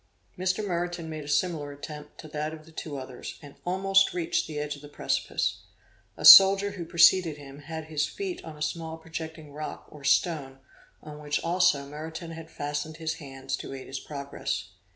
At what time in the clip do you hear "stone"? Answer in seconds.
10.03-10.57